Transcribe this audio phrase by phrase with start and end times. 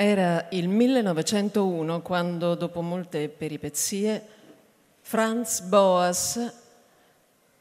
[0.00, 4.24] Era il 1901 quando, dopo molte peripezie,
[5.00, 6.52] Franz Boas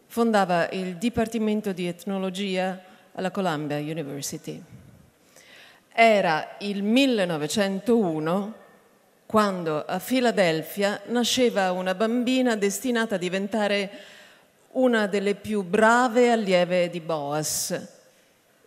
[0.05, 2.80] fondava il Dipartimento di Etnologia
[3.13, 4.62] alla Columbia University.
[5.91, 8.54] Era il 1901
[9.26, 13.90] quando a Filadelfia nasceva una bambina destinata a diventare
[14.74, 17.96] una delle più brave allieve di Boas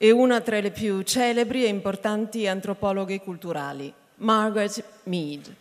[0.02, 5.54] e una tra le più celebri e importanti antropologhe culturali, Margaret Mead.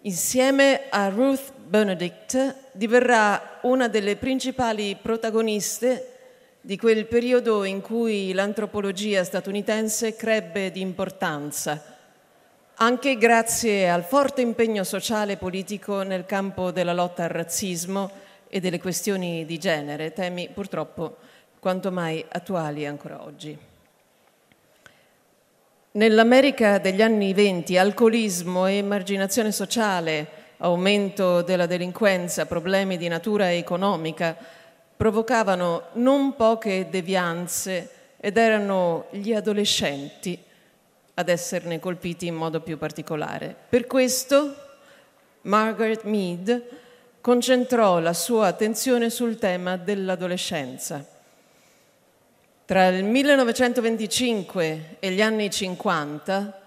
[0.00, 6.14] Insieme a Ruth Benedict diverrà una delle principali protagoniste
[6.62, 11.98] di quel periodo in cui l'antropologia statunitense crebbe di importanza,
[12.76, 18.10] anche grazie al forte impegno sociale e politico nel campo della lotta al razzismo
[18.48, 21.18] e delle questioni di genere, temi purtroppo
[21.68, 23.54] quanto mai attuali ancora oggi.
[25.90, 30.26] Nell'America degli anni venti alcolismo e emarginazione sociale,
[30.60, 34.34] aumento della delinquenza, problemi di natura economica
[34.96, 40.42] provocavano non poche devianze ed erano gli adolescenti
[41.12, 43.54] ad esserne colpiti in modo più particolare.
[43.68, 44.54] Per questo
[45.42, 46.62] Margaret Mead
[47.20, 51.16] concentrò la sua attenzione sul tema dell'adolescenza
[52.68, 56.60] tra il 1925 e gli anni 50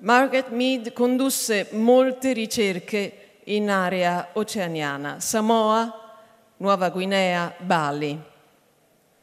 [0.00, 6.18] Margaret Mead condusse molte ricerche in area oceaniana, Samoa,
[6.58, 8.22] Nuova Guinea, Bali.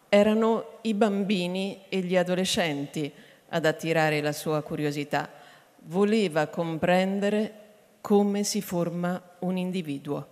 [0.09, 3.13] Erano i bambini e gli adolescenti
[3.49, 5.29] ad attirare la sua curiosità.
[5.83, 7.53] Voleva comprendere
[8.01, 10.27] come si forma un individuo,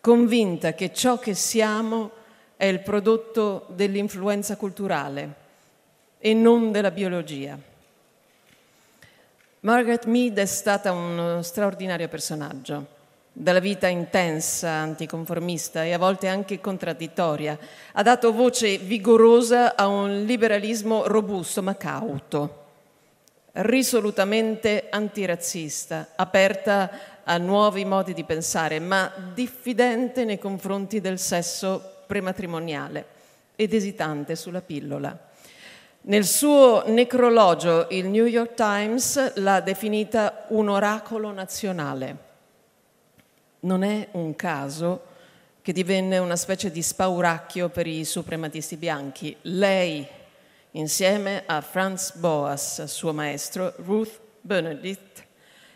[0.00, 2.24] convinta che ciò che siamo
[2.56, 5.44] è il prodotto dell'influenza culturale
[6.18, 7.58] e non della biologia.
[9.60, 12.86] Margaret Mead è stata un straordinario personaggio,
[13.32, 17.58] dalla vita intensa, anticonformista e a volte anche contraddittoria.
[17.92, 22.64] Ha dato voce vigorosa a un liberalismo robusto ma cauto,
[23.52, 26.90] risolutamente antirazzista, aperta
[27.24, 33.04] a nuovi modi di pensare, ma diffidente nei confronti del sesso prematrimoniale
[33.56, 35.18] ed esitante sulla pillola.
[36.02, 42.16] Nel suo necrologio il New York Times l'ha definita un oracolo nazionale.
[43.60, 45.14] Non è un caso
[45.62, 49.36] che divenne una specie di spauracchio per i suprematisti bianchi.
[49.42, 50.06] Lei,
[50.72, 55.24] insieme a Franz Boas, suo maestro, Ruth Benedict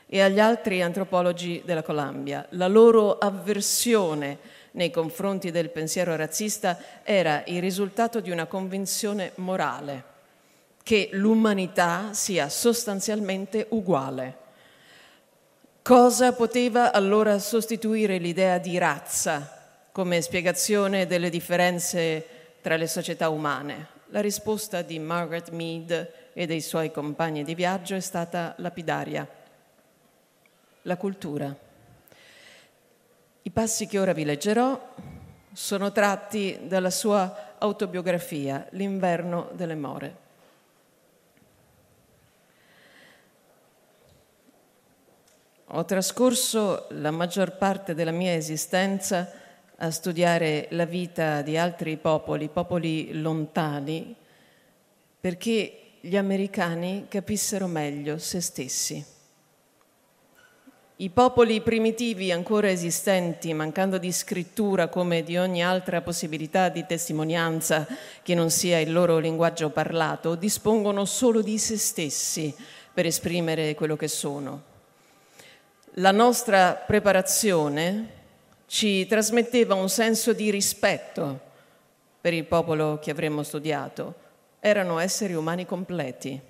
[0.07, 4.39] e agli altri antropologi della Columbia, la loro avversione
[4.73, 10.05] nei confronti del pensiero razzista era il risultato di una convinzione morale,
[10.83, 14.37] che l'umanità sia sostanzialmente uguale.
[15.83, 19.59] Cosa poteva allora sostituire l'idea di razza
[19.93, 22.27] come spiegazione delle differenze
[22.61, 23.99] tra le società umane?
[24.09, 29.27] La risposta di Margaret Mead e dei suoi compagni di viaggio è stata lapidaria.
[30.83, 31.69] La cultura.
[33.51, 34.95] I passi che ora vi leggerò
[35.53, 40.17] sono tratti dalla sua autobiografia, L'inverno delle more.
[45.65, 49.29] Ho trascorso la maggior parte della mia esistenza
[49.79, 54.15] a studiare la vita di altri popoli, popoli lontani,
[55.21, 59.19] perché gli americani capissero meglio se stessi.
[61.01, 67.87] I popoli primitivi ancora esistenti, mancando di scrittura come di ogni altra possibilità di testimonianza
[68.23, 72.55] che non sia il loro linguaggio parlato, dispongono solo di se stessi
[72.93, 74.63] per esprimere quello che sono.
[75.95, 78.09] La nostra preparazione
[78.67, 81.41] ci trasmetteva un senso di rispetto
[82.21, 84.15] per il popolo che avremmo studiato.
[84.61, 86.49] Erano esseri umani completi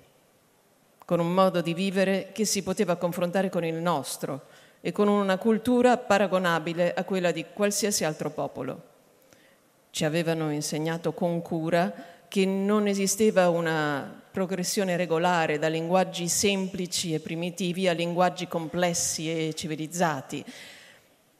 [1.11, 4.43] con un modo di vivere che si poteva confrontare con il nostro
[4.81, 8.89] e con una cultura paragonabile a quella di qualsiasi altro popolo.
[9.91, 11.93] Ci avevano insegnato con cura
[12.27, 19.53] che non esisteva una progressione regolare da linguaggi semplici e primitivi a linguaggi complessi e
[19.53, 20.43] civilizzati,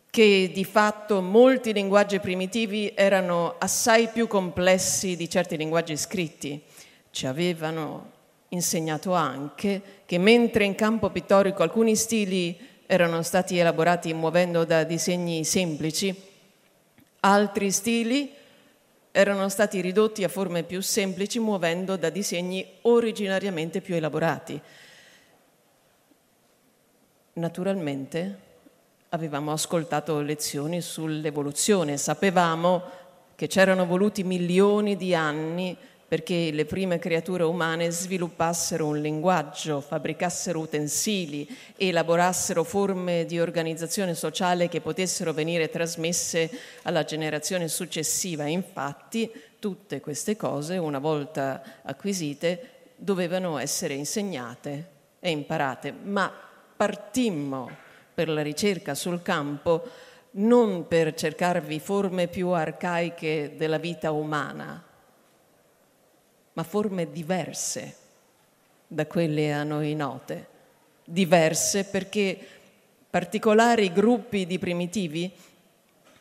[0.09, 6.61] che di fatto molti linguaggi primitivi erano assai più complessi di certi linguaggi scritti.
[7.09, 8.11] Ci avevano
[8.49, 12.57] insegnato anche che mentre in campo pittorico alcuni stili
[12.91, 16.13] erano stati elaborati muovendo da disegni semplici,
[17.21, 18.33] altri stili
[19.11, 24.61] erano stati ridotti a forme più semplici muovendo da disegni originariamente più elaborati.
[27.33, 28.39] naturalmente
[29.07, 32.83] avevamo ascoltato lezioni sull'evoluzione, sapevamo
[33.35, 35.77] che c'erano voluti milioni di anni
[36.11, 41.47] perché le prime creature umane sviluppassero un linguaggio, fabbricassero utensili,
[41.77, 48.43] elaborassero forme di organizzazione sociale che potessero venire trasmesse alla generazione successiva.
[48.43, 54.87] Infatti, tutte queste cose, una volta acquisite, dovevano essere insegnate
[55.21, 56.29] e imparate, ma
[56.75, 57.69] partimmo
[58.13, 59.87] per la ricerca sul campo
[60.31, 64.89] non per cercarvi forme più arcaiche della vita umana,
[66.53, 67.95] ma forme diverse
[68.87, 70.47] da quelle a noi note,
[71.05, 72.37] diverse perché
[73.09, 75.31] particolari gruppi di primitivi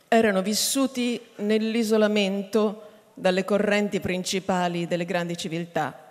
[0.08, 6.08] erano vissuti nell'isolamento dalle correnti principali delle grandi civiltà.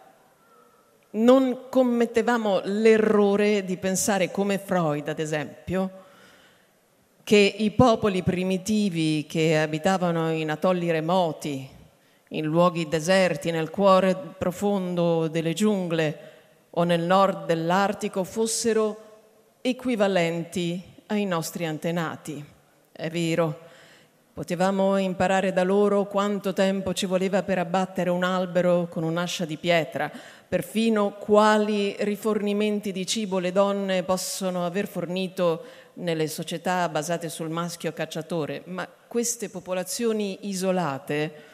[1.12, 5.92] Non commettevamo l'errore di pensare come Freud, ad esempio,
[7.24, 11.70] che i popoli primitivi che abitavano in atolli remoti,
[12.30, 16.28] in luoghi deserti, nel cuore profondo delle giungle
[16.72, 19.08] o nel nord dell'Artico fossero
[19.62, 22.44] equivalenti ai nostri antenati.
[22.92, 23.68] È vero,
[24.34, 29.58] potevamo imparare da loro quanto tempo ci voleva per abbattere un albero con un'ascia di
[29.58, 30.12] pietra,
[30.48, 35.64] perfino quali rifornimenti di cibo le donne possono aver fornito
[35.96, 41.49] nelle società basate sul maschio cacciatore, ma queste popolazioni isolate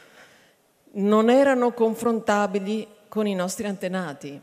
[0.97, 4.39] non erano confrontabili con i nostri antenati,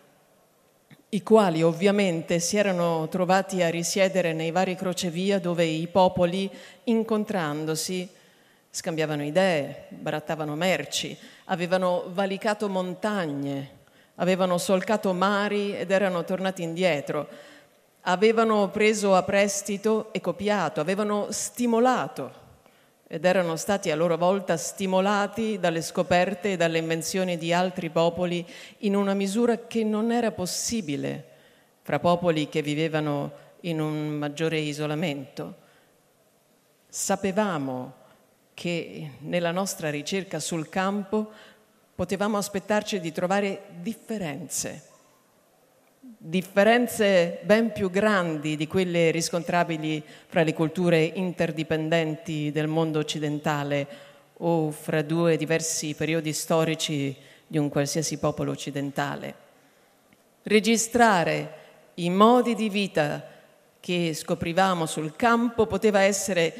[1.10, 6.50] i quali ovviamente si erano trovati a risiedere nei vari crocevia dove i popoli,
[6.84, 8.08] incontrandosi,
[8.70, 11.16] scambiavano idee, barattavano merci,
[11.46, 13.80] avevano valicato montagne,
[14.16, 17.28] avevano solcato mari ed erano tornati indietro,
[18.02, 22.40] avevano preso a prestito e copiato, avevano stimolato
[23.12, 28.42] ed erano stati a loro volta stimolati dalle scoperte e dalle invenzioni di altri popoli
[28.78, 31.22] in una misura che non era possibile
[31.82, 35.56] fra popoli che vivevano in un maggiore isolamento.
[36.88, 37.92] Sapevamo
[38.54, 41.32] che nella nostra ricerca sul campo
[41.94, 44.91] potevamo aspettarci di trovare differenze
[46.04, 53.86] differenze ben più grandi di quelle riscontrabili fra le culture interdipendenti del mondo occidentale
[54.38, 57.16] o fra due diversi periodi storici
[57.46, 59.34] di un qualsiasi popolo occidentale.
[60.42, 61.60] Registrare
[61.94, 63.24] i modi di vita
[63.78, 66.54] che scoprivamo sul campo poteva essere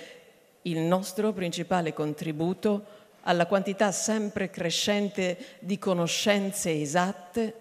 [0.63, 2.85] il nostro principale contributo
[3.23, 7.55] alla quantità sempre crescente di conoscenze esatte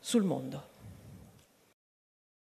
[0.00, 0.76] sul mondo.